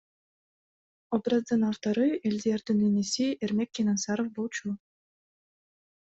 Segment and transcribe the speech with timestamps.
[1.15, 4.69] Образдын автору Элдиярдын иниси Эрмек Кененсаров болчу.